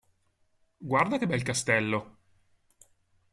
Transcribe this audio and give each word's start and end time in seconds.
Guarda 0.91 1.19
che 1.19 1.27
bel 1.27 1.43
castello! 1.43 1.99